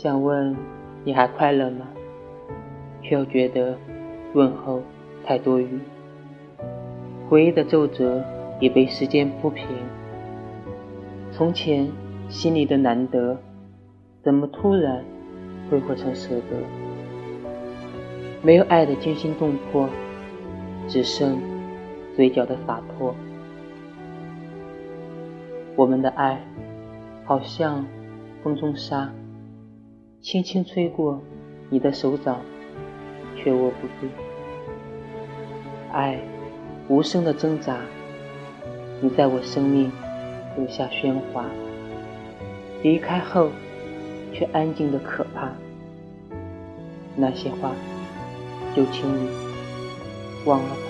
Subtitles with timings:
[0.00, 0.56] 想问
[1.02, 1.84] 你还快乐吗？
[3.02, 3.76] 却又觉得
[4.32, 4.80] 问候
[5.24, 5.66] 太多余。
[7.28, 8.22] 回忆的皱褶
[8.60, 9.66] 已被时间铺平。
[11.32, 11.90] 从前
[12.28, 13.36] 心里的难得，
[14.22, 15.04] 怎么突然
[15.68, 16.62] 挥霍成舍得？
[18.40, 19.88] 没有爱的惊心动魄，
[20.86, 21.40] 只剩
[22.14, 23.12] 嘴角的洒脱。
[25.74, 26.40] 我们的爱，
[27.24, 27.84] 好像
[28.44, 29.12] 风中沙，
[30.20, 31.22] 轻轻吹过
[31.70, 32.40] 你的手掌，
[33.36, 34.12] 却握不住。
[35.92, 36.18] 爱，
[36.88, 37.78] 无声的挣扎，
[39.00, 39.90] 你在我生命
[40.56, 41.44] 留下喧哗，
[42.82, 43.50] 离开后
[44.32, 45.52] 却安静的可怕。
[47.16, 47.72] 那些话，
[48.74, 49.28] 就请你
[50.44, 50.87] 忘了吧。